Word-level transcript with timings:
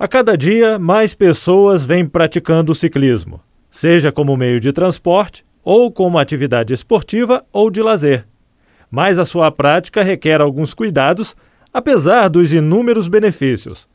A 0.00 0.06
cada 0.06 0.38
dia, 0.38 0.78
mais 0.78 1.12
pessoas 1.12 1.84
vêm 1.84 2.06
praticando 2.06 2.70
o 2.70 2.74
ciclismo, 2.74 3.40
seja 3.68 4.12
como 4.12 4.36
meio 4.36 4.60
de 4.60 4.72
transporte, 4.72 5.44
ou 5.64 5.90
como 5.90 6.20
atividade 6.20 6.72
esportiva 6.72 7.44
ou 7.52 7.68
de 7.68 7.82
lazer. 7.82 8.24
Mas 8.88 9.18
a 9.18 9.24
sua 9.24 9.50
prática 9.50 10.04
requer 10.04 10.40
alguns 10.40 10.72
cuidados, 10.72 11.34
apesar 11.74 12.28
dos 12.28 12.52
inúmeros 12.52 13.08
benefícios. 13.08 13.88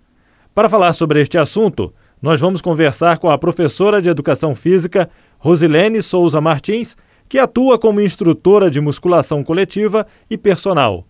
Para 0.54 0.70
falar 0.70 0.92
sobre 0.92 1.22
este 1.22 1.38
assunto, 1.38 1.94
nós 2.22 2.42
vamos 2.42 2.62
conversar 2.62 3.18
com 3.18 3.30
a 3.30 3.38
professora 3.38 4.02
de 4.02 4.10
Educação 4.10 4.54
Física, 4.54 5.10
Rosilene 5.38 6.04
Souza 6.04 6.42
Martins, 6.42 6.98
que 7.30 7.40
atua 7.40 7.80
como 7.80 8.02
instrutora 8.02 8.70
de 8.70 8.82
musculação 8.82 9.42
coletiva 9.42 10.06
e 10.30 10.38
personal. 10.38 11.08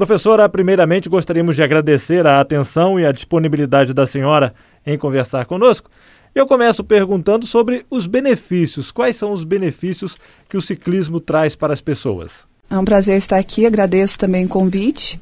Professora, 0.00 0.48
primeiramente 0.48 1.10
gostaríamos 1.10 1.54
de 1.54 1.62
agradecer 1.62 2.26
a 2.26 2.40
atenção 2.40 2.98
e 2.98 3.04
a 3.04 3.12
disponibilidade 3.12 3.92
da 3.92 4.06
senhora 4.06 4.54
em 4.86 4.96
conversar 4.96 5.44
conosco. 5.44 5.90
Eu 6.34 6.46
começo 6.46 6.82
perguntando 6.82 7.44
sobre 7.44 7.84
os 7.90 8.06
benefícios. 8.06 8.90
Quais 8.90 9.18
são 9.18 9.30
os 9.30 9.44
benefícios 9.44 10.16
que 10.48 10.56
o 10.56 10.62
ciclismo 10.62 11.20
traz 11.20 11.54
para 11.54 11.74
as 11.74 11.82
pessoas? 11.82 12.46
É 12.70 12.78
um 12.78 12.84
prazer 12.86 13.18
estar 13.18 13.36
aqui, 13.36 13.66
agradeço 13.66 14.18
também 14.18 14.46
o 14.46 14.48
convite. 14.48 15.20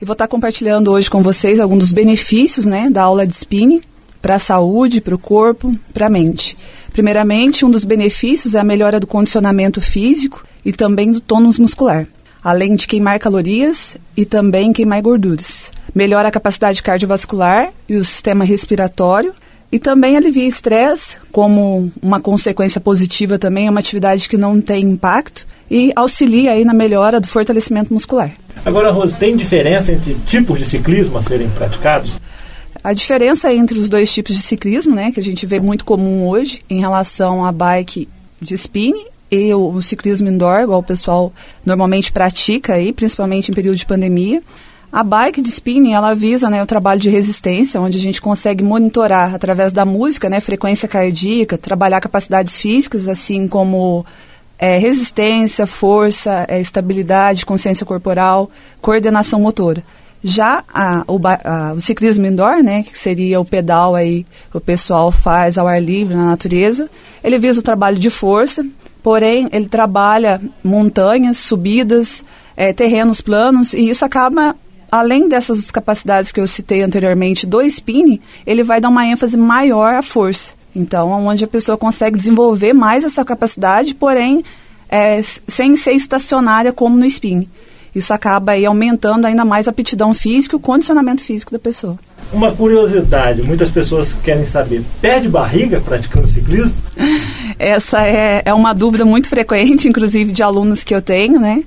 E 0.00 0.04
vou 0.04 0.12
estar 0.12 0.28
compartilhando 0.28 0.92
hoje 0.92 1.10
com 1.10 1.24
vocês 1.24 1.58
alguns 1.58 1.78
dos 1.78 1.92
benefícios 1.92 2.66
né, 2.66 2.88
da 2.88 3.02
aula 3.02 3.26
de 3.26 3.34
spinning 3.34 3.82
para 4.22 4.36
a 4.36 4.38
saúde, 4.38 5.00
para 5.00 5.16
o 5.16 5.18
corpo, 5.18 5.76
para 5.92 6.06
a 6.06 6.10
mente. 6.10 6.56
Primeiramente, 6.92 7.64
um 7.64 7.70
dos 7.70 7.84
benefícios 7.84 8.54
é 8.54 8.60
a 8.60 8.64
melhora 8.64 9.00
do 9.00 9.08
condicionamento 9.08 9.80
físico 9.80 10.46
e 10.64 10.72
também 10.72 11.10
do 11.10 11.20
tônus 11.20 11.58
muscular 11.58 12.06
além 12.42 12.74
de 12.74 12.86
queimar 12.86 13.18
calorias 13.18 13.96
e 14.16 14.24
também 14.24 14.72
queimar 14.72 15.02
gorduras. 15.02 15.72
Melhora 15.94 16.28
a 16.28 16.32
capacidade 16.32 16.82
cardiovascular 16.82 17.72
e 17.88 17.96
o 17.96 18.04
sistema 18.04 18.44
respiratório 18.44 19.34
e 19.72 19.78
também 19.78 20.16
alivia 20.16 20.46
estresse, 20.46 21.16
como 21.30 21.92
uma 22.02 22.20
consequência 22.20 22.80
positiva 22.80 23.38
também, 23.38 23.68
é 23.68 23.70
uma 23.70 23.78
atividade 23.78 24.28
que 24.28 24.36
não 24.36 24.60
tem 24.60 24.84
impacto 24.84 25.46
e 25.70 25.92
auxilia 25.94 26.52
aí 26.52 26.64
na 26.64 26.74
melhora 26.74 27.20
do 27.20 27.28
fortalecimento 27.28 27.94
muscular. 27.94 28.32
Agora, 28.64 28.90
Rose, 28.90 29.14
tem 29.14 29.36
diferença 29.36 29.92
entre 29.92 30.14
tipos 30.26 30.58
de 30.58 30.64
ciclismo 30.64 31.16
a 31.18 31.22
serem 31.22 31.48
praticados? 31.50 32.20
A 32.82 32.92
diferença 32.92 33.52
entre 33.52 33.78
os 33.78 33.88
dois 33.88 34.12
tipos 34.12 34.34
de 34.34 34.42
ciclismo, 34.42 34.94
né, 34.94 35.12
que 35.12 35.20
a 35.20 35.22
gente 35.22 35.46
vê 35.46 35.60
muito 35.60 35.84
comum 35.84 36.26
hoje 36.26 36.62
em 36.68 36.80
relação 36.80 37.44
à 37.44 37.52
bike 37.52 38.08
de 38.40 38.54
spinning 38.54 39.06
e 39.30 39.54
o, 39.54 39.80
ciclismo 39.80 40.28
indoor, 40.28 40.62
igual 40.62 40.80
o 40.80 40.84
pessoal 40.84 41.32
normalmente 41.64 42.10
pratica 42.10 42.74
aí, 42.74 42.92
principalmente 42.92 43.50
em 43.50 43.54
período 43.54 43.76
de 43.76 43.86
pandemia. 43.86 44.42
A 44.92 45.04
bike 45.04 45.40
de 45.40 45.48
spinning, 45.48 45.92
ela 45.92 46.14
visa 46.14 46.50
né, 46.50 46.60
o 46.60 46.66
trabalho 46.66 46.98
de 46.98 47.08
resistência, 47.08 47.80
onde 47.80 47.96
a 47.96 48.00
gente 48.00 48.20
consegue 48.20 48.64
monitorar 48.64 49.32
através 49.32 49.72
da 49.72 49.84
música, 49.84 50.28
né, 50.28 50.40
frequência 50.40 50.88
cardíaca, 50.88 51.56
trabalhar 51.56 52.00
capacidades 52.00 52.60
físicas, 52.60 53.06
assim 53.06 53.46
como 53.46 54.04
é, 54.58 54.78
resistência, 54.78 55.64
força, 55.64 56.44
é, 56.48 56.60
estabilidade, 56.60 57.46
consciência 57.46 57.86
corporal, 57.86 58.50
coordenação 58.80 59.40
motora. 59.40 59.84
Já 60.22 60.64
a, 60.68 61.04
o, 61.06 61.18
a, 61.24 61.72
o, 61.72 61.80
ciclismo 61.80 62.26
indoor, 62.26 62.62
né, 62.62 62.82
que 62.82 62.98
seria 62.98 63.40
o 63.40 63.44
pedal 63.44 63.94
aí 63.94 64.26
o 64.52 64.60
pessoal 64.60 65.10
faz 65.10 65.56
ao 65.56 65.66
ar 65.66 65.80
livre 65.80 66.14
na 66.14 66.26
natureza, 66.26 66.90
ele 67.24 67.38
visa 67.38 67.60
o 67.60 67.62
trabalho 67.62 67.98
de 67.98 68.10
força, 68.10 68.66
porém 69.02 69.48
ele 69.52 69.68
trabalha 69.68 70.40
montanhas, 70.62 71.38
subidas, 71.38 72.24
é, 72.56 72.72
terrenos 72.72 73.20
planos 73.20 73.72
e 73.72 73.88
isso 73.88 74.04
acaba 74.04 74.54
além 74.90 75.28
dessas 75.28 75.70
capacidades 75.70 76.32
que 76.32 76.40
eu 76.40 76.46
citei 76.46 76.82
anteriormente 76.82 77.46
do 77.46 77.62
spinning, 77.62 78.20
ele 78.44 78.64
vai 78.64 78.80
dar 78.80 78.88
uma 78.88 79.06
ênfase 79.06 79.36
maior 79.36 79.94
à 79.94 80.02
força. 80.02 80.52
Então, 80.74 81.10
onde 81.26 81.44
a 81.44 81.48
pessoa 81.48 81.78
consegue 81.78 82.18
desenvolver 82.18 82.72
mais 82.72 83.04
essa 83.04 83.24
capacidade, 83.24 83.94
porém 83.94 84.44
é, 84.88 85.20
sem 85.22 85.76
ser 85.76 85.92
estacionária 85.92 86.72
como 86.72 86.96
no 86.96 87.04
spinning. 87.06 87.48
Isso 87.94 88.12
acaba 88.12 88.52
aí 88.52 88.64
aumentando 88.64 89.26
ainda 89.26 89.44
mais 89.44 89.66
a 89.66 89.70
aptidão 89.70 90.14
física 90.14 90.54
e 90.54 90.58
o 90.58 90.60
condicionamento 90.60 91.22
físico 91.22 91.52
da 91.52 91.58
pessoa. 91.58 91.98
Uma 92.32 92.52
curiosidade, 92.52 93.42
muitas 93.42 93.70
pessoas 93.70 94.14
querem 94.22 94.46
saber, 94.46 94.84
perde 95.00 95.28
barriga 95.28 95.80
praticando 95.80 96.26
ciclismo? 96.26 96.74
Essa 97.58 98.06
é, 98.06 98.42
é 98.44 98.54
uma 98.54 98.72
dúvida 98.72 99.04
muito 99.04 99.28
frequente, 99.28 99.88
inclusive 99.88 100.30
de 100.32 100.42
alunos 100.42 100.84
que 100.84 100.94
eu 100.94 101.02
tenho, 101.02 101.40
né? 101.40 101.64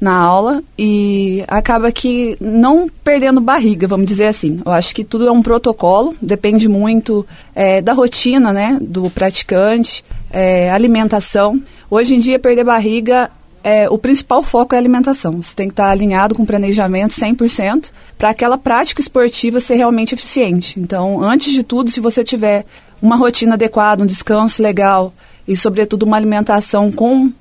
na 0.00 0.14
aula 0.14 0.62
e 0.78 1.42
acaba 1.48 1.90
que 1.90 2.36
não 2.40 2.88
perdendo 3.02 3.40
barriga, 3.40 3.88
vamos 3.88 4.06
dizer 4.06 4.26
assim. 4.26 4.60
Eu 4.64 4.72
acho 4.72 4.94
que 4.94 5.02
tudo 5.02 5.26
é 5.26 5.32
um 5.32 5.42
protocolo, 5.42 6.14
depende 6.20 6.68
muito 6.68 7.26
é, 7.54 7.80
da 7.80 7.92
rotina, 7.92 8.52
né, 8.52 8.78
do 8.80 9.10
praticante, 9.10 10.04
é, 10.30 10.70
alimentação. 10.70 11.60
Hoje 11.90 12.14
em 12.14 12.18
dia, 12.18 12.38
perder 12.38 12.64
barriga 12.64 13.30
é, 13.66 13.90
o 13.90 13.98
principal 13.98 14.44
foco 14.44 14.76
é 14.76 14.78
a 14.78 14.80
alimentação. 14.80 15.42
Você 15.42 15.56
tem 15.56 15.66
que 15.66 15.72
estar 15.72 15.90
alinhado 15.90 16.36
com 16.36 16.44
o 16.44 16.46
planejamento 16.46 17.10
100% 17.10 17.90
para 18.16 18.30
aquela 18.30 18.56
prática 18.56 19.00
esportiva 19.00 19.58
ser 19.58 19.74
realmente 19.74 20.14
eficiente. 20.14 20.78
Então, 20.78 21.20
antes 21.20 21.52
de 21.52 21.64
tudo, 21.64 21.90
se 21.90 21.98
você 21.98 22.22
tiver 22.22 22.64
uma 23.02 23.16
rotina 23.16 23.54
adequada, 23.54 24.04
um 24.04 24.06
descanso 24.06 24.62
legal 24.62 25.12
e, 25.48 25.56
sobretudo, 25.56 26.04
uma 26.04 26.16
alimentação 26.16 26.92
com 26.92 27.32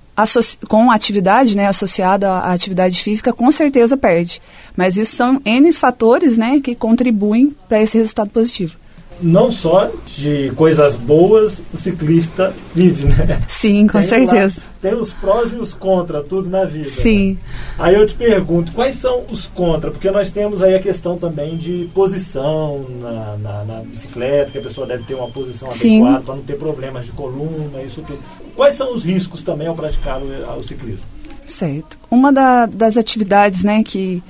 com 0.70 0.90
atividade, 0.92 1.58
né, 1.58 1.68
associada 1.68 2.32
à 2.32 2.54
atividade 2.54 3.04
física, 3.04 3.34
com 3.34 3.52
certeza 3.52 3.98
perde. 3.98 4.42
Mas 4.74 4.96
isso 4.96 5.14
são 5.14 5.42
N 5.44 5.74
fatores, 5.74 6.38
né, 6.38 6.62
que 6.64 6.74
contribuem 6.74 7.54
para 7.68 7.82
esse 7.82 7.98
resultado 7.98 8.30
positivo 8.30 8.78
não 9.22 9.52
só 9.52 9.90
de 10.06 10.52
coisas 10.56 10.96
boas 10.96 11.62
o 11.74 11.78
ciclista 11.78 12.54
vive, 12.74 13.08
né? 13.08 13.42
Sim, 13.48 13.88
com 13.88 14.00
tem 14.00 14.08
certeza. 14.08 14.62
Lá, 14.62 14.68
tem 14.82 14.94
os 14.94 15.14
prós 15.14 15.52
e 15.52 15.56
os 15.56 15.74
contra, 15.74 16.22
tudo 16.22 16.50
na 16.50 16.66
vida. 16.66 16.90
Sim. 16.90 17.34
Né? 17.34 17.38
Aí 17.80 17.96
eu 17.96 18.06
te 18.06 18.14
pergunto, 18.14 18.72
quais 18.72 18.96
são 18.96 19.24
os 19.30 19.48
contra? 19.48 19.90
Porque 19.90 20.12
nós 20.12 20.30
temos 20.30 20.62
aí 20.62 20.76
a 20.76 20.82
questão 20.82 21.18
também 21.18 21.58
de 21.58 21.90
posição 21.94 22.86
na, 23.00 23.38
na, 23.38 23.64
na 23.64 23.82
bicicleta, 23.82 24.52
que 24.52 24.58
a 24.58 24.62
pessoa 24.62 24.86
deve 24.86 25.04
ter 25.04 25.16
uma 25.16 25.30
posição 25.30 25.72
Sim. 25.72 26.02
adequada 26.02 26.26
para 26.26 26.36
não 26.36 26.44
ter 26.44 26.58
problemas 26.58 27.06
de 27.06 27.12
coluna, 27.12 27.82
isso 27.82 28.02
tudo. 28.02 28.20
Quais 28.56 28.76
são 28.76 28.94
os 28.94 29.04
riscos 29.04 29.42
também 29.42 29.68
ao 29.68 29.76
praticar 29.76 30.22
o, 30.22 30.60
o 30.60 30.64
ciclismo? 30.64 31.06
Certo. 31.46 31.98
Uma 32.10 32.32
da, 32.34 32.66
das 32.66 32.98
atividades, 32.98 33.64
né, 33.64 33.84
que 33.84 34.22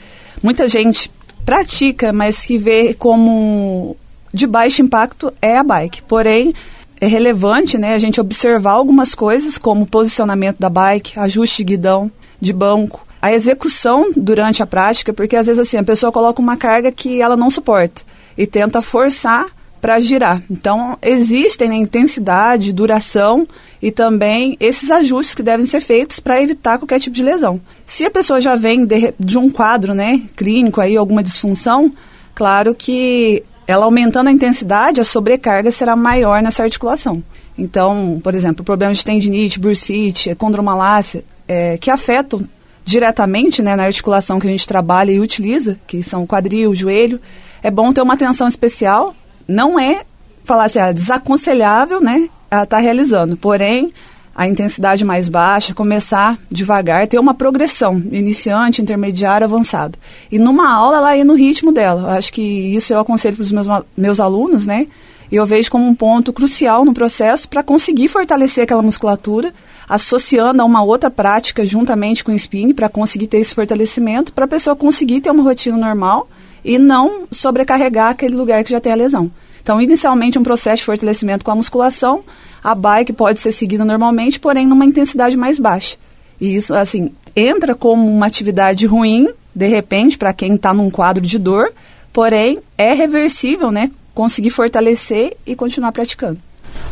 muita 0.43 0.67
gente 0.67 1.11
pratica, 1.45 2.11
mas 2.11 2.43
que 2.43 2.57
vê 2.57 2.93
como 2.93 3.95
de 4.35 4.45
baixo 4.45 4.81
impacto 4.81 5.33
é 5.41 5.57
a 5.57 5.63
bike. 5.63 6.03
Porém, 6.03 6.53
é 6.99 7.07
relevante 7.07 7.77
né, 7.77 7.93
a 7.93 7.97
gente 7.97 8.19
observar 8.19 8.73
algumas 8.73 9.15
coisas, 9.15 9.57
como 9.57 9.87
posicionamento 9.87 10.57
da 10.59 10.69
bike, 10.69 11.17
ajuste 11.17 11.57
de 11.57 11.63
guidão, 11.63 12.11
de 12.39 12.51
banco, 12.51 13.07
a 13.21 13.31
execução 13.31 14.11
durante 14.15 14.61
a 14.61 14.67
prática, 14.67 15.13
porque 15.13 15.37
às 15.37 15.47
vezes 15.47 15.59
assim, 15.59 15.77
a 15.77 15.83
pessoa 15.83 16.11
coloca 16.11 16.41
uma 16.41 16.57
carga 16.57 16.91
que 16.91 17.21
ela 17.21 17.37
não 17.37 17.49
suporta 17.49 18.01
e 18.37 18.45
tenta 18.45 18.81
forçar 18.81 19.47
para 19.79 19.99
girar. 19.99 20.43
Então, 20.49 20.97
existem 21.01 21.69
né, 21.69 21.75
intensidade, 21.75 22.73
duração 22.73 23.47
e 23.81 23.89
também 23.89 24.57
esses 24.59 24.91
ajustes 24.91 25.33
que 25.33 25.43
devem 25.43 25.65
ser 25.65 25.79
feitos 25.79 26.19
para 26.19 26.41
evitar 26.41 26.77
qualquer 26.77 26.99
tipo 26.99 27.15
de 27.15 27.23
lesão. 27.23 27.61
Se 27.85 28.03
a 28.03 28.11
pessoa 28.11 28.41
já 28.41 28.55
vem 28.55 28.85
de, 28.85 29.13
de 29.17 29.37
um 29.37 29.49
quadro 29.49 29.93
né, 29.93 30.21
clínico, 30.35 30.81
aí, 30.81 30.97
alguma 30.97 31.23
disfunção, 31.23 31.93
claro 32.33 32.75
que 32.75 33.43
ela 33.67 33.85
aumentando 33.85 34.27
a 34.27 34.31
intensidade, 34.31 35.01
a 35.01 35.05
sobrecarga 35.05 35.71
será 35.71 35.95
maior 35.95 36.41
nessa 36.41 36.63
articulação. 36.63 37.23
Então, 37.57 38.19
por 38.23 38.35
exemplo, 38.35 38.63
problemas 38.63 38.99
de 38.99 39.05
tendinite, 39.05 39.59
bursite, 39.59 40.35
condromalácia, 40.35 41.23
é, 41.47 41.77
que 41.77 41.89
afetam 41.89 42.43
diretamente 42.83 43.63
né, 43.63 43.75
na 43.75 43.83
articulação 43.83 44.39
que 44.39 44.47
a 44.47 44.49
gente 44.49 44.67
trabalha 44.67 45.11
e 45.11 45.19
utiliza, 45.19 45.79
que 45.87 46.03
são 46.03 46.27
quadril, 46.27 46.75
joelho, 46.75 47.19
é 47.63 47.71
bom 47.71 47.91
ter 47.91 48.01
uma 48.01 48.13
atenção 48.13 48.47
especial. 48.47 49.15
Não 49.47 49.79
é 49.79 50.03
falar 50.43 50.65
assim, 50.65 50.79
é 50.79 50.93
desaconselhável, 50.93 51.99
né, 51.99 52.29
ela 52.51 52.63
estar 52.63 52.77
tá 52.77 52.81
realizando. 52.81 53.35
Porém, 53.35 53.91
a 54.35 54.47
intensidade 54.47 55.05
mais 55.05 55.29
baixa, 55.29 55.73
começar 55.73 56.37
devagar, 56.49 57.07
ter 57.07 57.17
uma 57.17 57.33
progressão, 57.33 58.03
iniciante, 58.11 58.81
intermediário, 58.81 59.45
avançado. 59.45 59.97
E 60.29 60.37
numa 60.37 60.69
aula 60.69 60.97
ela 60.97 61.17
ir 61.17 61.23
no 61.23 61.35
ritmo 61.35 61.71
dela. 61.71 62.17
Acho 62.17 62.33
que 62.33 62.41
isso 62.41 62.93
eu 62.93 62.99
aconselho 62.99 63.37
para 63.37 63.43
os 63.43 63.51
meus, 63.51 63.67
meus 63.95 64.19
alunos, 64.19 64.67
né? 64.67 64.87
E 65.31 65.37
eu 65.37 65.45
vejo 65.45 65.71
como 65.71 65.87
um 65.87 65.95
ponto 65.95 66.33
crucial 66.33 66.83
no 66.83 66.93
processo 66.93 67.47
para 67.47 67.63
conseguir 67.63 68.09
fortalecer 68.09 68.65
aquela 68.65 68.81
musculatura, 68.81 69.53
associando 69.87 70.61
a 70.61 70.65
uma 70.65 70.83
outra 70.83 71.09
prática 71.09 71.65
juntamente 71.65 72.23
com 72.23 72.31
o 72.31 72.35
spin, 72.35 72.73
para 72.73 72.89
conseguir 72.89 73.27
ter 73.27 73.37
esse 73.37 73.55
fortalecimento, 73.55 74.33
para 74.33 74.45
a 74.45 74.47
pessoa 74.47 74.75
conseguir 74.75 75.21
ter 75.21 75.31
uma 75.31 75.43
rotina 75.43 75.77
normal 75.77 76.27
e 76.63 76.77
não 76.77 77.23
sobrecarregar 77.31 78.11
aquele 78.11 78.35
lugar 78.35 78.63
que 78.63 78.71
já 78.71 78.81
tem 78.81 78.91
a 78.91 78.95
lesão. 78.95 79.31
Então, 79.61 79.81
inicialmente, 79.81 80.37
um 80.37 80.43
processo 80.43 80.77
de 80.77 80.83
fortalecimento 80.83 81.43
com 81.43 81.49
a 81.49 81.55
musculação, 81.55 82.23
a 82.65 82.73
bike 82.73 83.13
pode 83.13 83.39
ser 83.39 83.51
seguida 83.51 83.85
normalmente, 83.85 84.39
porém 84.39 84.65
numa 84.65 84.85
intensidade 84.85 85.37
mais 85.37 85.59
baixa. 85.59 85.97
E 86.41 86.55
isso, 86.55 86.73
assim, 86.73 87.11
entra 87.35 87.75
como 87.75 88.09
uma 88.09 88.25
atividade 88.25 88.87
ruim, 88.87 89.29
de 89.53 89.67
repente, 89.67 90.17
para 90.17 90.33
quem 90.33 90.55
está 90.55 90.73
num 90.73 90.89
quadro 90.89 91.23
de 91.23 91.37
dor, 91.37 91.71
porém 92.11 92.59
é 92.75 92.91
reversível, 92.93 93.71
né? 93.71 93.91
conseguir 94.15 94.49
fortalecer 94.49 95.37
e 95.45 95.55
continuar 95.55 95.91
praticando. 95.91 96.39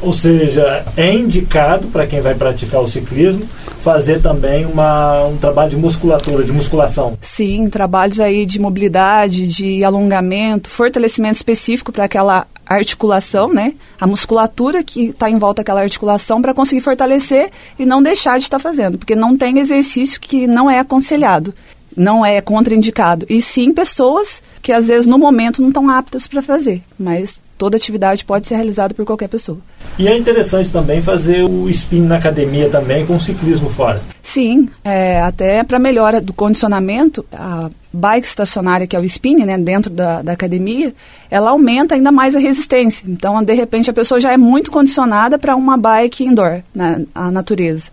Ou 0.01 0.13
seja, 0.13 0.85
é 0.95 1.13
indicado 1.13 1.87
para 1.87 2.05
quem 2.05 2.21
vai 2.21 2.35
praticar 2.35 2.81
o 2.81 2.87
ciclismo 2.87 3.47
fazer 3.81 4.21
também 4.21 4.65
uma, 4.65 5.25
um 5.25 5.35
trabalho 5.35 5.71
de 5.71 5.77
musculatura, 5.77 6.43
de 6.43 6.53
musculação. 6.53 7.17
Sim, 7.19 7.69
trabalhos 7.69 8.19
aí 8.19 8.45
de 8.45 8.59
mobilidade, 8.59 9.45
de 9.45 9.83
alongamento, 9.83 10.69
fortalecimento 10.69 11.35
específico 11.35 11.91
para 11.91 12.05
aquela 12.05 12.47
articulação, 12.65 13.51
né? 13.51 13.73
A 13.99 14.07
musculatura 14.07 14.83
que 14.83 15.09
está 15.09 15.29
em 15.29 15.37
volta 15.37 15.61
daquela 15.61 15.81
articulação 15.81 16.41
para 16.41 16.53
conseguir 16.53 16.81
fortalecer 16.81 17.51
e 17.77 17.85
não 17.85 18.01
deixar 18.01 18.37
de 18.37 18.45
estar 18.45 18.57
tá 18.57 18.63
fazendo, 18.63 18.97
porque 18.97 19.15
não 19.15 19.37
tem 19.37 19.59
exercício 19.59 20.19
que 20.19 20.47
não 20.47 20.69
é 20.69 20.79
aconselhado 20.79 21.53
não 21.95 22.25
é 22.25 22.39
contraindicado. 22.41 23.25
E 23.29 23.41
sim 23.41 23.71
pessoas 23.71 24.41
que 24.61 24.71
às 24.71 24.87
vezes 24.87 25.05
no 25.05 25.17
momento 25.17 25.61
não 25.61 25.69
estão 25.69 25.89
aptas 25.89 26.27
para 26.27 26.41
fazer, 26.41 26.81
mas 26.97 27.41
toda 27.57 27.77
atividade 27.77 28.25
pode 28.25 28.47
ser 28.47 28.55
realizada 28.55 28.93
por 28.93 29.05
qualquer 29.05 29.29
pessoa. 29.29 29.57
E 29.97 30.07
é 30.07 30.17
interessante 30.17 30.71
também 30.71 31.01
fazer 31.01 31.43
o 31.43 31.69
spin 31.69 32.01
na 32.01 32.17
academia 32.17 32.69
também 32.69 33.05
com 33.05 33.15
o 33.15 33.21
ciclismo 33.21 33.69
fora. 33.69 34.01
Sim, 34.21 34.67
é, 34.83 35.21
até 35.21 35.63
para 35.63 35.77
melhora 35.77 36.19
do 36.19 36.33
condicionamento, 36.33 37.25
a 37.31 37.69
bike 37.93 38.25
estacionária, 38.25 38.87
que 38.87 38.95
é 38.95 38.99
o 38.99 39.05
spin, 39.05 39.35
né, 39.45 39.57
dentro 39.57 39.91
da, 39.91 40.21
da 40.21 40.31
academia, 40.31 40.93
ela 41.29 41.51
aumenta 41.51 41.95
ainda 41.95 42.11
mais 42.11 42.35
a 42.35 42.39
resistência. 42.39 43.05
Então, 43.07 43.41
de 43.43 43.53
repente, 43.53 43.89
a 43.89 43.93
pessoa 43.93 44.19
já 44.19 44.33
é 44.33 44.37
muito 44.37 44.71
condicionada 44.71 45.37
para 45.37 45.55
uma 45.55 45.77
bike 45.77 46.25
indoor, 46.25 46.63
na 46.73 46.97
né, 46.97 47.05
natureza. 47.31 47.91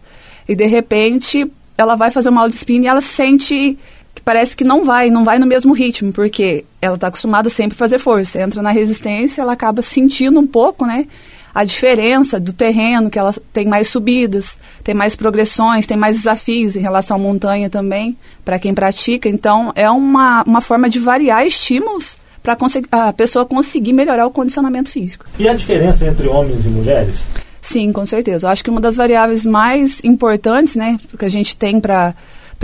E, 0.48 0.56
de 0.56 0.66
repente, 0.66 1.48
ela 1.80 1.96
vai 1.96 2.10
fazer 2.10 2.28
uma 2.28 2.42
aula 2.42 2.50
de 2.50 2.56
spin 2.56 2.82
e 2.82 2.86
ela 2.86 3.00
sente 3.00 3.78
que 4.14 4.22
parece 4.22 4.56
que 4.56 4.64
não 4.64 4.84
vai, 4.84 5.10
não 5.10 5.24
vai 5.24 5.38
no 5.38 5.46
mesmo 5.46 5.72
ritmo, 5.72 6.12
porque 6.12 6.64
ela 6.80 6.96
está 6.96 7.06
acostumada 7.06 7.48
sempre 7.48 7.74
a 7.74 7.78
fazer 7.78 7.98
força. 7.98 8.40
Entra 8.40 8.62
na 8.62 8.70
resistência, 8.70 9.42
ela 9.42 9.52
acaba 9.52 9.82
sentindo 9.82 10.38
um 10.40 10.46
pouco, 10.46 10.84
né? 10.84 11.06
A 11.54 11.64
diferença 11.64 12.38
do 12.38 12.52
terreno, 12.52 13.10
que 13.10 13.18
ela 13.18 13.34
tem 13.52 13.66
mais 13.66 13.88
subidas, 13.88 14.58
tem 14.84 14.94
mais 14.94 15.16
progressões, 15.16 15.86
tem 15.86 15.96
mais 15.96 16.16
desafios 16.16 16.76
em 16.76 16.80
relação 16.80 17.16
à 17.16 17.20
montanha 17.20 17.68
também, 17.68 18.16
para 18.44 18.58
quem 18.58 18.72
pratica. 18.72 19.28
Então, 19.28 19.72
é 19.74 19.90
uma, 19.90 20.44
uma 20.46 20.60
forma 20.60 20.88
de 20.88 21.00
variar 21.00 21.44
estímulos 21.44 22.16
para 22.42 22.56
a 22.92 23.12
pessoa 23.12 23.44
conseguir 23.44 23.92
melhorar 23.92 24.26
o 24.26 24.30
condicionamento 24.30 24.90
físico. 24.90 25.26
E 25.38 25.48
a 25.48 25.54
diferença 25.54 26.06
entre 26.06 26.28
homens 26.28 26.64
e 26.64 26.68
mulheres? 26.68 27.16
Sim, 27.60 27.92
com 27.92 28.06
certeza. 28.06 28.46
Eu 28.46 28.50
acho 28.50 28.64
que 28.64 28.70
uma 28.70 28.80
das 28.80 28.96
variáveis 28.96 29.44
mais 29.44 30.02
importantes, 30.02 30.76
né, 30.76 30.98
que 31.18 31.24
a 31.24 31.28
gente 31.28 31.56
tem 31.56 31.80
para 31.80 32.14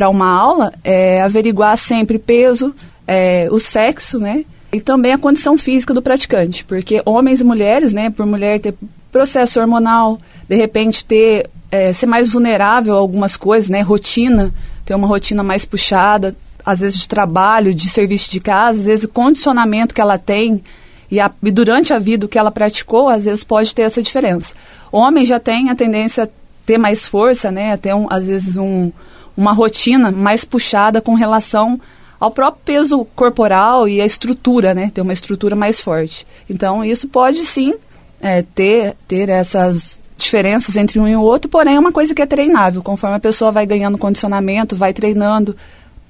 uma 0.09 0.31
aula 0.31 0.73
é 0.83 1.23
averiguar 1.23 1.77
sempre 1.77 2.19
peso, 2.19 2.75
é, 3.07 3.49
o 3.51 3.61
sexo, 3.61 4.19
né? 4.19 4.45
E 4.73 4.81
também 4.81 5.13
a 5.13 5.19
condição 5.19 5.57
física 5.57 5.95
do 5.95 6.03
praticante, 6.03 6.65
porque 6.65 7.01
homens 7.05 7.41
e 7.41 7.45
mulheres, 7.45 7.93
né, 7.93 8.11
por 8.11 8.27
mulher 8.27 8.59
ter 8.59 8.75
processo 9.13 9.61
hormonal, 9.61 10.21
de 10.49 10.57
repente 10.57 11.05
ter 11.05 11.49
é, 11.71 11.93
ser 11.93 12.07
mais 12.07 12.29
vulnerável 12.29 12.95
a 12.95 12.99
algumas 12.99 13.37
coisas, 13.37 13.69
né, 13.69 13.81
rotina, 13.81 14.53
ter 14.85 14.95
uma 14.95 15.07
rotina 15.07 15.43
mais 15.43 15.65
puxada, 15.65 16.37
às 16.65 16.81
vezes 16.81 16.99
de 16.99 17.09
trabalho, 17.09 17.75
de 17.75 17.89
serviço 17.89 18.31
de 18.31 18.41
casa, 18.41 18.81
às 18.81 18.87
vezes 18.87 19.05
o 19.05 19.09
condicionamento 19.09 19.95
que 19.95 20.01
ela 20.01 20.19
tem 20.19 20.63
e, 21.11 21.21
a, 21.21 21.31
e 21.43 21.51
durante 21.51 21.93
a 21.93 21.99
vida 21.99 22.27
o 22.27 22.29
que 22.29 22.39
ela 22.39 22.51
praticou, 22.51 23.09
às 23.09 23.25
vezes 23.25 23.45
pode 23.45 23.75
ter 23.75 23.83
essa 23.83 24.03
diferença. 24.03 24.55
Homem 24.91 25.25
já 25.25 25.39
tem 25.39 25.71
a 25.71 25.75
tendência 25.75 26.25
a 26.25 26.29
ter 26.65 26.79
mais 26.79 27.07
força, 27.07 27.51
né, 27.51 27.73
a 27.73 27.77
ter 27.77 27.95
um, 27.95 28.07
às 28.11 28.27
vezes 28.27 28.57
um, 28.57 28.91
uma 29.37 29.53
rotina 29.53 30.11
mais 30.11 30.45
puxada 30.45 31.01
com 31.01 31.15
relação 31.15 31.81
ao 32.19 32.31
próprio 32.31 32.63
peso 32.65 33.07
corporal 33.15 33.87
e 33.87 34.01
a 34.01 34.07
estrutura, 34.07 34.75
né? 34.75 34.91
Ter 34.93 35.03
uma 35.03 35.13
estrutura 35.13 35.55
mais 35.55 35.81
forte. 35.81 36.27
Então, 36.49 36.85
isso 36.85 37.07
pode 37.09 37.45
sim 37.45 37.75
é, 38.21 38.43
ter, 38.43 38.97
ter 39.07 39.29
essas 39.29 40.01
diferenças 40.17 40.77
entre 40.77 40.99
um 40.99 41.07
e 41.07 41.15
o 41.15 41.21
outro, 41.21 41.49
porém 41.51 41.77
é 41.77 41.79
uma 41.79 41.93
coisa 41.93 42.15
que 42.15 42.23
é 42.23 42.27
treinável. 42.27 42.83
Conforme 42.83 43.17
a 43.17 43.21
pessoa 43.21 43.53
vai 43.53 43.67
ganhando 43.67 43.99
condicionamento, 43.99 44.75
vai 44.75 44.93
treinando, 44.93 45.55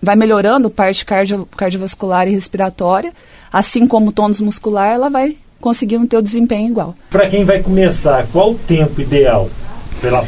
vai 0.06 0.14
melhorando 0.14 0.70
parte 0.70 1.05
cardio, 1.05 1.49
cardiovascular 1.56 2.29
e 2.29 2.31
respiratória, 2.31 3.12
assim 3.53 3.88
como 3.88 4.11
o 4.11 4.12
tônus 4.12 4.41
muscular, 4.41 4.93
ela 4.93 5.11
vai 5.11 5.37
conseguindo 5.61 6.06
ter 6.06 6.17
o 6.17 6.23
desempenho 6.23 6.69
igual. 6.69 6.94
Para 7.11 7.29
quem 7.29 7.44
vai 7.44 7.61
começar, 7.61 8.25
qual 8.32 8.53
o 8.53 8.55
tempo 8.55 9.00
ideal 9.00 9.50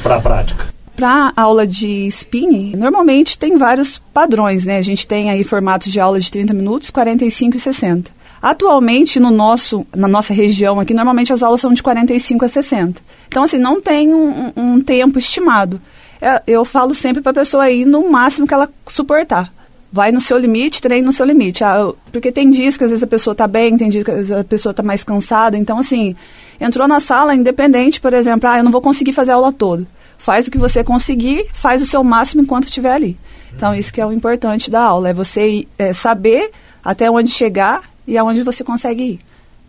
para 0.03 0.17
a 0.17 0.21
prática? 0.21 0.67
Para 0.97 1.33
aula 1.37 1.65
de 1.65 2.07
spinning, 2.07 2.75
normalmente 2.75 3.39
tem 3.39 3.57
vários 3.57 4.03
padrões, 4.13 4.65
né? 4.65 4.79
A 4.79 4.83
gente 4.83 5.07
tem 5.07 5.31
aí 5.31 5.45
formatos 5.45 5.93
de 5.93 6.01
aula 6.01 6.19
de 6.19 6.29
30 6.29 6.53
minutos, 6.53 6.91
45 6.91 7.57
e 7.57 7.61
60. 7.61 8.11
Atualmente, 8.43 9.21
no 9.21 9.31
nosso, 9.31 9.87
na 9.95 10.09
nossa 10.09 10.35
região 10.35 10.81
aqui, 10.81 10.93
normalmente 10.93 11.33
as 11.33 11.41
aulas 11.41 11.61
são 11.61 11.73
de 11.73 11.85
45 11.85 12.45
a 12.45 12.49
60. 12.49 13.01
Então, 13.29 13.45
assim, 13.45 13.59
não 13.59 13.81
tem 13.81 14.13
um, 14.13 14.53
um 14.57 14.81
tempo 14.81 15.21
estimado. 15.21 15.81
É, 16.21 16.43
eu 16.49 16.65
falo 16.65 16.97
sempre 16.97 17.23
para 17.23 17.31
a 17.31 17.35
pessoa 17.35 17.71
ir 17.71 17.85
no 17.85 18.11
máximo 18.11 18.47
que 18.47 18.55
ela 18.55 18.69
suportar. 18.89 19.53
Vai 19.91 20.13
no 20.13 20.21
seu 20.21 20.37
limite, 20.37 20.83
treine 20.83 21.07
no 21.07 21.13
seu 21.13 21.25
limite. 21.25 21.65
Ah, 21.65 21.93
porque 22.13 22.31
tem 22.31 22.51
dias 22.51 22.77
que 22.77 22.85
às 22.85 22.91
vezes 22.91 23.03
a 23.03 23.07
pessoa 23.07 23.33
está 23.33 23.47
bem, 23.47 23.77
tem 23.77 23.89
dias 23.89 24.05
que 24.05 24.11
às 24.11 24.17
vezes 24.17 24.33
a 24.33 24.45
pessoa 24.45 24.71
está 24.71 24.83
mais 24.83 25.03
cansada. 25.03 25.57
Então, 25.57 25.79
assim, 25.79 26.15
entrou 26.61 26.87
na 26.87 27.01
sala, 27.01 27.35
independente, 27.35 28.01
por 28.01 28.13
exemplo, 28.13 28.49
ah, 28.49 28.59
eu 28.59 28.65
não 28.65 28.71
vou 28.73 28.83
conseguir 28.83 29.13
fazer 29.13 29.33
a 29.33 29.37
aula 29.37 29.53
toda 29.53 29.87
faz 30.19 30.49
o 30.49 30.51
que 30.51 30.59
você 30.59 30.85
conseguir, 30.85 31.47
faz 31.55 31.81
o 31.81 31.87
seu 31.87 32.05
máximo 32.05 32.43
enquanto 32.43 32.65
estiver 32.65 32.93
ali. 32.93 33.17
Então, 33.55 33.75
isso 33.75 33.93
que 33.95 34.01
é 34.01 34.05
o 34.05 34.13
importante 34.13 34.71
da 34.71 34.83
aula, 34.83 35.09
é 35.09 35.15
você 35.15 35.67
é, 35.79 35.93
saber 35.93 36.51
até 36.85 37.11
onde 37.11 37.31
chegar 37.31 37.85
e 38.07 38.19
aonde 38.19 38.43
você 38.43 38.63
consegue 38.63 39.03
ir, 39.03 39.21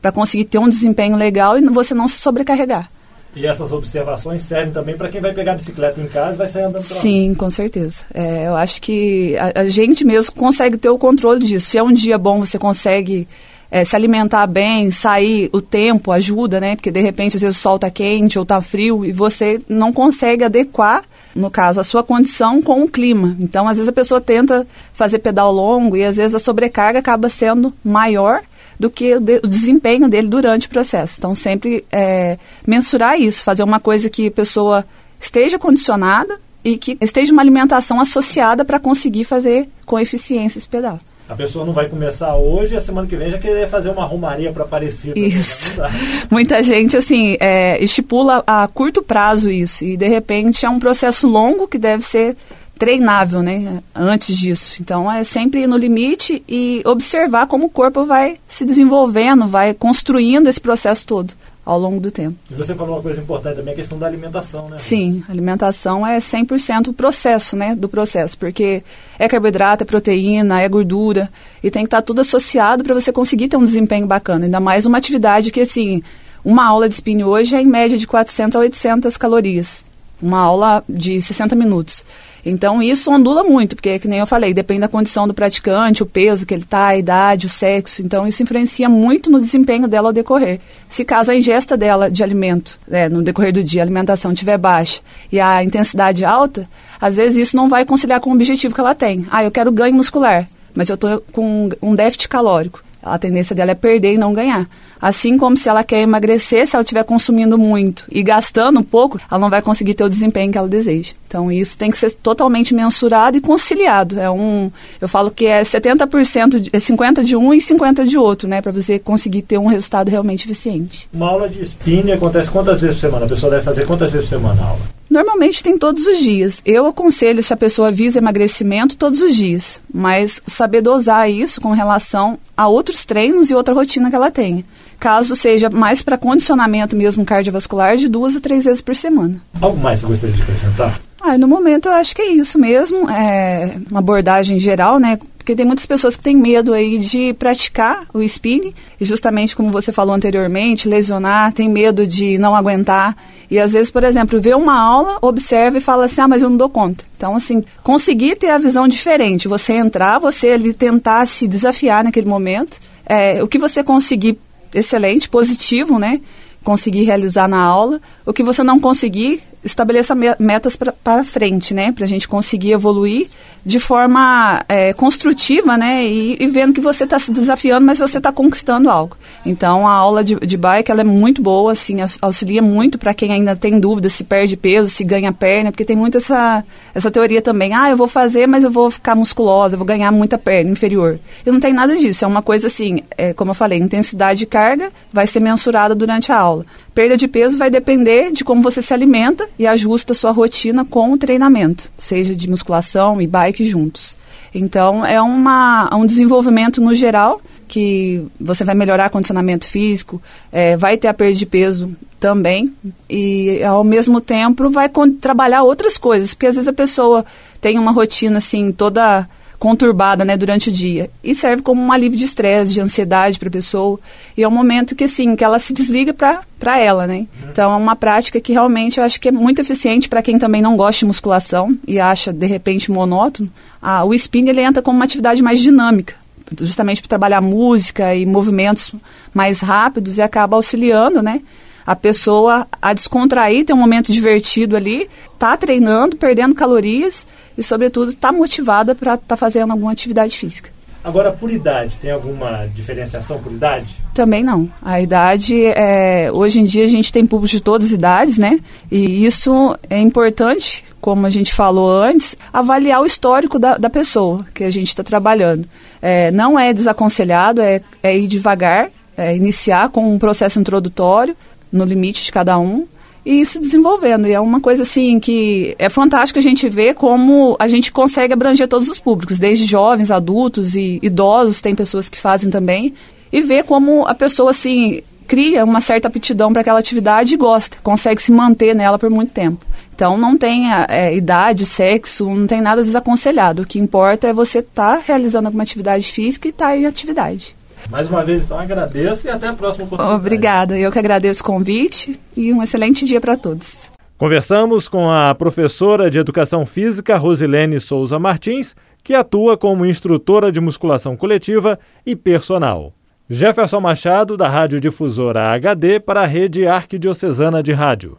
para 0.02 0.12
conseguir 0.12 0.46
ter 0.46 0.58
um 0.58 0.68
desempenho 0.68 1.16
legal 1.16 1.58
e 1.58 1.62
você 1.62 1.94
não 1.94 2.08
se 2.08 2.18
sobrecarregar. 2.18 2.90
E 3.36 3.46
essas 3.46 3.72
observações 3.72 4.42
servem 4.42 4.74
também 4.74 4.98
para 4.98 5.08
quem 5.10 5.22
vai 5.22 5.34
pegar 5.34 5.52
a 5.52 5.56
bicicleta 5.56 6.02
em 6.02 6.08
casa 6.08 6.34
e 6.34 6.38
vai 6.38 6.48
sair 6.48 6.64
andando 6.64 6.82
Sim, 6.82 7.36
com 7.36 7.50
certeza. 7.50 8.04
É, 8.14 8.48
eu 8.48 8.56
acho 8.56 8.82
que 8.82 9.38
a, 9.38 9.62
a, 9.62 9.68
gente 9.68 10.04
mesmo 10.04 10.34
consegue 10.34 10.78
ter 10.78 10.90
o 10.90 10.98
controle 10.98 11.46
disso. 11.46 11.70
Se 11.70 11.78
é 11.78 11.84
um 11.84 11.94
dia 11.94 12.18
bom, 12.18 12.40
você 12.40 12.58
consegue 12.58 13.28
é, 13.70 13.84
se 13.84 13.96
alimentar 13.96 14.48
bem, 14.48 14.90
sair, 14.90 15.50
o 15.54 15.62
tempo 15.62 16.12
ajuda, 16.12 16.60
né? 16.60 16.76
Porque 16.76 16.92
de 16.92 17.02
repente 17.02 17.36
às 17.36 17.42
vezes 17.44 17.58
o 17.58 17.62
sol 17.62 17.76
está 17.76 17.90
quente 17.90 18.40
ou 18.40 18.44
está 18.44 18.62
frio 18.62 19.06
e 19.06 19.12
você 19.12 19.62
não 19.70 19.94
consegue 19.94 20.44
adequar, 20.44 21.04
no 21.36 21.52
caso, 21.52 21.80
a 21.80 21.84
sua 21.84 22.04
condição 22.04 22.62
com 22.62 22.84
o 22.84 22.90
clima. 22.90 23.38
Então, 23.40 23.68
às 23.68 23.78
vezes 23.78 23.90
a 23.90 23.94
pessoa 23.94 24.20
tenta 24.20 24.66
fazer 24.92 25.20
pedal 25.20 25.52
longo 25.52 25.96
e 25.96 26.04
às 26.04 26.18
vezes 26.18 26.34
a 26.34 26.40
sobrecarga 26.40 26.98
acaba 26.98 27.30
sendo 27.30 27.72
maior 27.84 28.42
do 28.80 28.90
que 28.90 29.16
o, 29.16 29.20
de, 29.20 29.42
o 29.44 29.48
desempenho 29.48 30.08
dele 30.08 30.28
durante 30.28 30.68
o 30.68 30.70
processo. 30.70 31.16
Então, 31.18 31.36
sempre 31.36 31.84
é, 31.92 32.38
mensurar 32.66 33.20
isso, 33.20 33.44
fazer 33.44 33.64
uma 33.64 33.80
coisa 33.80 34.10
que 34.10 34.28
a 34.28 34.32
pessoa 34.32 34.86
esteja 35.20 35.60
condicionada 35.60 36.40
e 36.64 36.78
que 36.78 36.98
esteja 37.02 37.34
uma 37.34 37.42
alimentação 37.42 38.00
associada 38.00 38.64
para 38.64 38.80
conseguir 38.80 39.26
fazer 39.26 39.68
com 39.86 40.00
eficiência 40.00 40.58
esse 40.58 40.68
pedal. 40.68 41.00
A 41.28 41.36
pessoa 41.36 41.64
não 41.64 41.74
vai 41.74 41.88
começar 41.88 42.36
hoje 42.36 42.74
e 42.74 42.78
a 42.78 42.82
semana 42.82 43.06
que 43.06 43.16
vem 43.16 43.30
já 43.30 43.38
querer 43.38 43.70
fazer 43.70 43.92
uma 43.92 44.04
romaria 44.04 44.52
para 44.52 44.64
aparecer. 44.64 45.16
Isso. 45.16 45.72
Muita 46.32 46.64
gente, 46.64 46.98
assim, 46.98 47.38
é, 47.40 47.82
estipula 47.84 48.44
a 48.48 48.68
curto 48.68 49.04
prazo 49.04 49.52
isso. 49.52 49.86
E, 49.86 49.96
de 49.96 50.08
repente, 50.08 50.66
é 50.66 50.70
um 50.70 50.80
processo 50.80 51.28
longo 51.28 51.68
que 51.68 51.78
deve 51.78 52.04
ser 52.04 52.36
treinável, 52.80 53.44
né? 53.44 53.84
Antes 53.94 54.36
disso. 54.38 54.78
Então, 54.80 55.12
é 55.12 55.24
sempre 55.24 55.64
ir 55.64 55.68
no 55.68 55.78
limite 55.78 56.42
e 56.48 56.82
observar 56.86 57.46
como 57.46 57.66
o 57.66 57.70
corpo 57.70 58.06
vai 58.06 58.38
se 58.48 58.64
desenvolvendo, 58.66 59.46
vai 59.46 59.74
construindo 59.74 60.48
esse 60.48 60.62
processo 60.62 61.06
todo 61.06 61.34
ao 61.66 61.78
longo 61.78 62.00
do 62.00 62.10
tempo. 62.10 62.36
E 62.50 62.56
você 62.56 62.74
falou 62.74 62.96
uma 62.96 63.02
coisa 63.02 63.22
importante 63.22 63.58
também, 63.58 63.74
a 63.74 63.76
questão 63.76 64.00
da 64.00 64.08
alimentação, 64.08 64.70
né? 64.70 64.78
Sim, 64.80 65.24
alimentação 65.30 66.08
é 66.08 66.18
100% 66.18 66.88
o 66.88 66.94
processo, 66.94 67.56
né, 67.56 67.76
do 67.76 67.88
processo, 67.88 68.36
porque 68.38 68.82
é 69.20 69.28
carboidrato, 69.28 69.84
é 69.84 69.86
proteína, 69.86 70.62
é 70.62 70.68
gordura, 70.68 71.30
e 71.62 71.70
tem 71.70 71.84
que 71.84 71.88
estar 71.88 72.02
tudo 72.02 72.22
associado 72.22 72.84
para 72.84 72.96
você 72.96 73.12
conseguir 73.12 73.50
ter 73.50 73.58
um 73.58 73.64
desempenho 73.64 74.08
bacana, 74.08 74.46
ainda 74.46 74.60
mais 74.60 74.88
uma 74.88 74.98
atividade 74.98 75.52
que, 75.52 75.62
assim, 75.62 76.02
uma 76.44 76.66
aula 76.66 76.88
de 76.88 76.96
spin 76.96 77.22
hoje 77.22 77.56
é 77.56 77.62
em 77.62 77.68
média 77.68 77.98
de 78.00 78.08
400 78.08 78.56
a 78.56 78.60
800 78.60 79.16
calorias, 79.18 79.86
uma 80.20 80.40
aula 80.40 80.84
de 80.90 81.22
60 81.22 81.56
minutos. 81.56 82.04
Então 82.46 82.82
isso 82.82 83.12
ondula 83.12 83.44
muito, 83.44 83.76
porque 83.76 84.00
que 84.00 84.08
nem 84.08 84.20
eu 84.20 84.28
falei, 84.28 84.54
depende 84.54 84.82
da 84.82 84.88
condição 84.88 85.28
do 85.28 85.34
praticante, 85.34 86.04
o 86.04 86.06
peso 86.06 86.46
que 86.46 86.54
ele 86.54 86.64
está, 86.64 86.88
a 86.88 86.98
idade, 86.98 87.48
o 87.48 87.50
sexo. 87.50 88.02
Então 88.02 88.28
isso 88.28 88.42
influencia 88.44 88.90
muito 88.90 89.30
no 89.30 89.40
desempenho 89.40 89.88
dela 89.88 90.10
ao 90.10 90.14
decorrer. 90.14 90.60
Se 90.88 91.04
caso 91.04 91.32
a 91.32 91.36
ingesta 91.36 91.78
dela 91.78 92.10
de 92.10 92.24
alimento, 92.24 92.80
né, 92.88 93.10
no 93.10 93.22
decorrer 93.22 93.54
do 93.54 93.64
dia, 93.64 93.82
a 93.82 93.86
alimentação 93.86 94.32
estiver 94.32 94.58
baixa 94.58 95.02
e 95.32 95.40
a 95.40 95.64
intensidade 95.64 96.26
alta, 96.26 96.70
às 97.00 97.18
vezes 97.18 97.48
isso 97.48 97.56
não 97.56 97.70
vai 97.70 97.86
conciliar 97.86 98.20
com 98.20 98.30
o 98.30 98.34
objetivo 98.34 98.74
que 98.74 98.82
ela 98.82 98.96
tem. 98.96 99.26
Ah, 99.32 99.44
eu 99.44 99.52
quero 99.52 99.72
ganho 99.72 99.96
muscular, 99.96 100.48
mas 100.74 100.90
eu 100.90 100.96
estou 100.96 101.24
com 101.32 101.70
um 101.82 101.96
déficit 101.96 102.28
calórico. 102.28 102.84
A 103.02 103.18
tendência 103.18 103.56
dela 103.56 103.72
é 103.72 103.76
perder 103.76 104.14
e 104.14 104.18
não 104.18 104.34
ganhar. 104.34 104.68
Assim 105.02 105.38
como 105.38 105.56
se 105.56 105.70
ela 105.70 105.84
quer 105.84 106.02
emagrecer, 106.02 106.68
se 106.68 106.76
ela 106.76 106.84
estiver 106.84 107.04
consumindo 107.04 107.58
muito 107.58 108.06
e 108.12 108.22
gastando 108.22 108.80
um 108.80 108.84
pouco, 108.84 109.20
ela 109.30 109.40
não 109.40 109.50
vai 109.50 109.62
conseguir 109.62 109.94
ter 109.94 110.04
o 110.04 110.10
desempenho 110.10 110.52
que 110.52 110.58
ela 110.58 110.68
deseja. 110.68 111.14
Então 111.28 111.52
isso 111.52 111.78
tem 111.78 111.90
que 111.90 111.98
ser 111.98 112.12
totalmente 112.12 112.74
mensurado 112.74 113.38
e 113.38 113.42
conciliado. 113.42 114.20
É 114.20 114.30
um, 114.30 114.72
eu 115.00 115.08
falo 115.08 115.32
que 115.32 115.46
é 115.46 115.62
70%, 115.62 116.60
de, 116.60 116.70
é 116.74 116.80
50 116.80 117.24
de 117.24 117.36
um 117.36 117.54
e 117.54 117.62
50 117.62 118.06
de 118.06 118.18
outro, 118.18 118.48
né, 118.48 118.62
para 118.62 118.72
você 118.72 119.00
conseguir 119.00 119.44
ter 119.44 119.58
um 119.58 119.68
resultado 119.68 120.10
realmente 120.10 120.46
eficiente. 120.46 121.10
Uma 121.14 121.30
aula 121.30 121.48
de 121.48 121.62
spinning 121.62 122.12
acontece 122.12 122.50
quantas 122.50 122.82
vezes 122.82 122.98
por 122.98 123.02
semana? 123.02 123.26
A 123.26 123.30
pessoa 123.30 123.52
deve 123.52 123.64
fazer 123.64 123.86
quantas 123.86 124.12
vezes 124.12 124.30
por 124.30 124.36
semana 124.36 124.62
a 124.62 124.66
aula? 124.66 124.99
Normalmente 125.10 125.64
tem 125.64 125.78
todos 125.78 126.06
os 126.06 126.20
dias. 126.20 126.62
Eu 126.66 126.86
aconselho 126.86 127.42
se 127.42 127.52
a 127.52 127.58
pessoa 127.58 127.92
visa 127.92 128.20
emagrecimento 128.20 128.96
todos 128.96 129.22
os 129.22 129.36
dias, 129.36 129.82
mas 129.92 130.42
saber 130.46 130.82
dosar 130.82 131.30
isso 131.30 131.60
com 131.60 131.72
relação 131.72 132.38
a 132.56 132.68
outros 132.68 133.06
treinos 133.06 133.50
e 133.50 133.56
outra 133.56 133.74
rotina 133.74 134.10
que 134.10 134.16
ela 134.16 134.30
tenha. 134.30 134.64
Caso 135.00 135.36
seja 135.36 135.70
mais 135.70 136.02
para 136.02 136.18
condicionamento 136.18 136.96
mesmo 136.96 137.26
cardiovascular, 137.26 137.96
de 137.96 138.08
duas 138.08 138.36
a 138.36 138.40
três 138.40 138.66
vezes 138.66 138.82
por 138.82 138.96
semana. 138.96 139.42
Algo 139.60 139.82
mais 139.82 140.02
que 140.02 140.06
você 140.06 140.12
gostaria 140.12 140.36
de 140.36 140.42
acrescentar? 140.42 141.02
Ah, 141.22 141.38
no 141.38 141.48
momento 141.48 141.88
eu 141.88 141.94
acho 141.94 142.16
que 142.16 142.22
é 142.22 142.32
isso 142.32 142.58
mesmo, 142.58 143.10
é 143.10 143.78
uma 143.90 144.00
abordagem 144.00 144.60
geral, 144.60 145.00
né? 145.00 145.18
Porque 145.50 145.58
tem 145.58 145.66
muitas 145.66 145.88
pessoas 145.88 146.16
que 146.16 146.22
têm 146.22 146.38
medo 146.38 146.76
aí 146.76 147.00
de 147.00 147.34
praticar 147.34 148.06
o 148.14 148.22
spinning, 148.22 148.72
e 149.02 149.04
justamente 149.04 149.56
como 149.56 149.72
você 149.72 149.92
falou 149.92 150.14
anteriormente, 150.14 150.88
lesionar, 150.88 151.52
tem 151.54 151.68
medo 151.68 152.06
de 152.06 152.38
não 152.38 152.56
aguentar. 152.56 153.18
E 153.50 153.58
às 153.58 153.74
vezes, 153.74 153.90
por 153.90 154.04
exemplo, 154.04 154.40
vê 154.40 154.54
uma 154.54 154.80
aula, 154.80 155.18
observa 155.24 155.80
e 155.80 155.82
fala 155.82 156.06
assim: 156.06 156.22
ah, 156.22 156.28
mas 156.28 156.44
eu 156.44 156.52
não 156.52 156.58
dou 156.58 156.70
conta. 156.70 157.04
Então, 157.18 157.36
assim, 157.36 157.64
conseguir 157.82 158.36
ter 158.36 158.52
a 158.52 158.60
visão 158.60 158.88
diferente, 158.88 159.48
você 159.48 159.74
entrar, 159.74 160.20
você 160.20 160.50
ali 160.50 160.72
tentar 160.72 161.26
se 161.26 161.48
desafiar 161.48 162.04
naquele 162.04 162.30
momento, 162.30 162.80
é, 163.04 163.42
o 163.42 163.48
que 163.48 163.58
você 163.58 163.84
conseguir 163.84 164.38
excelente, 164.72 165.28
positivo, 165.28 165.98
né? 165.98 166.22
Conseguir 166.64 167.06
realizar 167.06 167.48
na 167.48 167.60
aula. 167.60 168.00
O 168.24 168.32
que 168.32 168.44
você 168.44 168.62
não 168.62 168.80
conseguir, 168.80 169.42
estabeleça 169.64 170.16
metas 170.40 170.78
para 170.78 171.24
frente, 171.24 171.74
né? 171.74 171.92
Para 171.92 172.06
a 172.06 172.08
gente 172.08 172.28
conseguir 172.28 172.72
evoluir 172.72 173.28
de 173.66 173.80
forma 173.80 174.64
é, 174.70 174.94
construtiva, 174.94 175.78
né? 175.78 176.06
E, 176.06 176.38
e, 176.40 176.48
vendo 176.48 176.74
que 176.74 176.80
você 176.82 177.04
está 177.04 177.20
se 177.20 177.32
desafiando, 177.32 177.86
mas 177.86 178.00
você 178.00 178.18
está 178.18 178.32
conquistando 178.32 178.90
algo. 178.90 179.18
Então, 179.46 179.88
a 179.88 179.92
aula 179.92 180.24
de, 180.24 180.36
de 180.36 180.58
bike 180.58 180.90
ela 180.90 181.02
é 181.02 181.04
muito 181.04 181.42
boa, 181.42 181.74
assim, 181.74 181.98
auxilia 182.22 182.62
muito 182.62 182.98
para 182.98 183.14
quem 183.14 183.32
ainda 183.32 183.56
tem 183.56 183.80
dúvida 183.80 184.08
se 184.08 184.24
perde 184.24 184.56
peso, 184.56 184.90
se 184.90 185.04
ganha 185.04 185.34
perna, 185.34 185.72
porque 185.72 185.86
tem 185.86 185.96
muito 185.96 186.18
essa, 186.18 186.64
essa 186.96 187.12
teoria 187.12 187.42
também. 187.42 187.74
Ah, 187.74 187.90
eu 187.90 187.98
vou 187.98 188.08
fazer, 188.08 188.48
mas 188.48 188.64
eu 188.64 188.72
vou 188.72 188.90
ficar 188.90 189.14
musculosa, 189.14 189.76
eu 189.76 189.78
vou 189.78 189.88
ganhar 189.88 190.12
muita 190.12 190.38
perna 190.38 190.72
inferior. 190.72 191.20
E 191.46 191.52
não 191.52 191.60
tem 191.60 191.74
nada 191.74 191.96
disso. 191.98 192.24
É 192.24 192.28
uma 192.28 192.42
coisa 192.42 192.68
assim, 192.68 193.04
é, 193.18 193.34
como 193.34 193.52
eu 193.52 193.56
falei, 193.56 193.78
intensidade 193.78 194.40
de 194.40 194.46
carga 194.46 194.92
vai 195.12 195.28
ser 195.28 195.42
mensurada 195.42 195.94
durante 195.94 196.32
a 196.32 196.38
aula. 196.38 196.66
Perda 196.94 197.16
de 197.16 197.28
peso 197.28 197.58
vai 197.58 197.70
depender 197.70 198.32
de 198.32 198.44
como 198.44 198.62
você 198.62 198.82
se 198.82 198.94
alimenta 198.94 199.48
e 199.60 199.68
ajusta 199.68 200.14
sua 200.14 200.32
rotina 200.32 200.86
com 200.86 201.12
o 201.12 201.18
treinamento, 201.18 201.92
seja 201.98 202.34
de 202.34 202.50
musculação 202.50 203.22
e 203.22 203.28
bike 203.28 203.66
juntos. 203.66 204.16
Então, 204.56 205.06
é 205.06 205.22
uma, 205.22 205.94
um 205.94 206.06
desenvolvimento 206.06 206.82
no 206.82 206.96
geral 206.96 207.42
que 207.68 208.26
você 208.40 208.64
vai 208.64 208.74
melhorar 208.74 209.10
condicionamento 209.12 209.68
físico, 209.68 210.20
é, 210.52 210.76
vai 210.76 210.98
ter 210.98 211.08
a 211.08 211.14
perda 211.14 211.36
de 211.36 211.46
peso 211.46 211.96
também 212.20 212.74
e 213.08 213.62
ao 213.64 213.84
mesmo 213.84 214.20
tempo 214.20 214.70
vai 214.70 214.90
trabalhar 215.22 215.62
outras 215.62 215.98
coisas, 215.98 216.34
porque 216.34 216.48
às 216.48 216.56
vezes 216.56 216.68
a 216.68 216.74
pessoa 216.74 217.24
tem 217.62 217.78
uma 217.78 217.92
rotina 217.92 218.38
assim 218.38 218.72
toda 218.72 219.28
conturbada, 219.60 220.24
né, 220.24 220.38
durante 220.38 220.70
o 220.70 220.72
dia. 220.72 221.12
E 221.22 221.36
serve 221.36 221.62
como 221.62 221.82
um 221.82 221.92
alívio 221.92 222.18
de 222.18 222.26
estresse, 222.26 222.72
de 222.72 222.80
ansiedade 222.80 223.38
para 223.38 223.50
a 223.50 223.52
pessoa. 223.52 224.00
E 224.36 224.42
é 224.42 224.48
um 224.48 224.52
momento 224.52 224.96
que, 224.96 225.04
assim, 225.04 225.36
que 225.36 225.44
ela 225.44 225.60
se 225.60 225.74
desliga 225.74 226.14
para 226.14 226.80
ela, 226.80 227.06
né? 227.06 227.28
Então, 227.52 227.72
é 227.74 227.76
uma 227.76 227.96
prática 227.96 228.40
que 228.40 228.54
realmente 228.54 229.00
eu 229.00 229.04
acho 229.04 229.20
que 229.20 229.28
é 229.28 229.32
muito 229.32 229.62
eficiente 229.62 230.08
para 230.08 230.22
quem 230.22 230.40
também 230.40 230.62
não 230.62 230.78
gosta 230.78 231.00
de 231.00 231.06
musculação 231.06 231.78
e 231.86 232.00
acha, 232.00 232.32
de 232.32 232.48
repente, 232.48 232.90
monótono. 232.90 233.52
Ah, 233.82 234.06
o 234.06 234.14
spin, 234.14 234.48
ele 234.48 234.62
entra 234.62 234.82
como 234.82 234.98
uma 234.98 235.06
atividade 235.06 235.44
mais 235.44 235.60
dinâmica 235.60 236.16
justamente 236.62 237.00
para 237.02 237.10
trabalhar 237.10 237.42
música 237.42 238.16
e 238.16 238.26
movimentos 238.26 238.94
mais 239.32 239.60
rápidos 239.60 240.18
e 240.18 240.22
acaba 240.24 240.56
auxiliando, 240.56 241.22
né? 241.22 241.42
A 241.90 241.96
pessoa 241.96 242.68
a 242.80 242.94
descontrair, 242.94 243.66
ter 243.66 243.74
um 243.74 243.78
momento 243.78 244.14
divertido 244.14 244.78
ali, 244.78 245.10
tá 245.40 245.58
treinando, 245.58 246.18
perdendo 246.18 246.54
calorias 246.54 247.26
e, 247.58 247.64
sobretudo, 247.64 248.14
tá 248.14 248.32
motivada 248.32 248.94
para 248.94 249.16
estar 249.16 249.26
tá 249.26 249.36
fazendo 249.36 249.72
alguma 249.72 249.92
atividade 249.92 250.38
física. 250.38 250.70
Agora, 251.04 251.32
por 251.32 251.52
idade, 251.52 251.98
tem 251.98 252.12
alguma 252.12 252.68
diferenciação 252.76 253.40
por 253.40 253.52
idade? 253.52 253.98
Também 254.14 254.44
não. 254.44 254.72
A 254.84 255.02
idade, 255.02 255.66
é, 255.66 256.30
hoje 256.32 256.60
em 256.60 256.66
dia, 256.66 256.84
a 256.84 256.88
gente 256.88 257.12
tem 257.12 257.26
público 257.26 257.56
de 257.56 257.60
todas 257.60 257.88
as 257.88 257.94
idades, 257.94 258.38
né? 258.38 258.60
E 258.92 259.26
isso 259.26 259.76
é 259.90 259.98
importante, 259.98 260.86
como 261.02 261.26
a 261.26 261.32
gente 261.32 261.52
falou 261.52 261.90
antes, 261.90 262.38
avaliar 262.54 263.02
o 263.02 263.06
histórico 263.08 263.58
da, 263.58 263.80
da 263.80 263.90
pessoa 263.90 264.46
que 264.54 264.64
a 264.64 264.70
gente 264.70 264.90
está 264.90 265.02
trabalhando. 265.02 265.68
É, 266.00 266.30
não 266.30 266.60
é 266.60 266.72
desaconselhado, 266.72 267.64
é, 267.64 267.82
é 268.04 268.16
ir 268.16 268.28
devagar, 268.28 268.92
é 269.18 269.36
iniciar 269.36 269.90
com 269.90 270.14
um 270.14 270.20
processo 270.20 270.60
introdutório, 270.60 271.36
no 271.72 271.84
limite 271.84 272.24
de 272.24 272.32
cada 272.32 272.58
um 272.58 272.88
e 273.26 273.46
se 273.46 273.60
desenvolvendo. 273.60 274.28
E 274.28 274.34
é 274.34 274.40
uma 274.40 274.60
coisa 274.60 274.84
assim 274.84 275.20
que 275.20 275.76
é 275.78 275.90
fantástico 275.90 276.40
a 276.40 276.42
gente 276.42 276.68
ver 276.68 276.96
como 276.96 277.56
a 277.60 277.68
gente 277.68 277.92
consegue 277.92 278.34
abranger 278.34 278.68
todos 278.68 278.90
os 278.90 279.00
públicos, 279.00 279.40
desde 279.40 279.66
jovens, 279.66 280.12
adultos 280.12 280.76
e 280.76 281.00
idosos, 281.02 281.62
tem 281.62 281.76
pessoas 281.76 282.10
que 282.10 282.18
fazem 282.18 282.50
também, 282.50 282.94
e 283.32 283.42
ver 283.42 283.64
como 283.64 284.06
a 284.08 284.16
pessoa 284.16 284.52
assim 284.52 285.02
cria 285.28 285.64
uma 285.64 285.80
certa 285.80 286.08
aptidão 286.08 286.52
para 286.52 286.62
aquela 286.62 286.80
atividade 286.80 287.36
e 287.36 287.38
gosta, 287.38 287.78
consegue 287.84 288.20
se 288.20 288.32
manter 288.32 288.74
nela 288.74 288.98
por 288.98 289.12
muito 289.12 289.32
tempo. 289.32 289.64
Então 289.94 290.18
não 290.18 290.36
tem 290.36 290.74
é, 290.74 291.16
idade, 291.16 291.68
sexo, 291.68 292.28
não 292.28 292.48
tem 292.48 292.62
nada 292.62 292.82
desaconselhado. 292.82 293.62
O 293.62 293.66
que 293.66 293.78
importa 293.78 294.28
é 294.28 294.34
você 294.34 294.58
estar 294.58 294.98
tá 294.98 295.04
realizando 295.06 295.46
alguma 295.46 295.62
atividade 295.62 296.12
física 296.12 296.48
e 296.48 296.50
estar 296.50 296.70
tá 296.70 296.78
em 296.78 296.88
atividade. 296.88 297.56
Mais 297.90 298.08
uma 298.08 298.24
vez, 298.24 298.44
então, 298.44 298.58
agradeço 298.58 299.26
e 299.26 299.30
até 299.30 299.48
a 299.48 299.54
próxima 299.54 299.86
oportunidade. 299.86 300.22
Obrigada. 300.22 300.78
Eu 300.78 300.92
que 300.92 301.00
agradeço 301.00 301.42
o 301.42 301.46
convite 301.46 302.20
e 302.38 302.54
um 302.54 302.62
excelente 302.62 303.04
dia 303.04 303.20
para 303.20 303.36
todos. 303.36 303.90
Conversamos 304.18 304.88
com 304.88 305.10
a 305.10 305.34
professora 305.34 306.10
de 306.10 306.20
Educação 306.20 306.66
Física, 306.66 307.18
Rosilene 307.18 307.80
Souza 307.80 308.20
Martins, 308.20 308.76
que 309.04 309.16
atua 309.16 309.58
como 309.58 309.86
instrutora 309.86 310.52
de 310.52 310.60
musculação 310.60 311.18
coletiva 311.18 311.80
e 312.06 312.16
personal. 312.16 312.94
Jefferson 313.30 313.80
Machado, 313.80 314.36
da 314.36 314.48
Rádio 314.48 314.80
Difusora 314.80 315.52
HD, 315.54 316.00
para 316.00 316.22
a 316.22 316.26
Rede 316.26 316.68
Arquidiocesana 316.68 317.64
de 317.64 317.72
Rádio. 317.74 318.18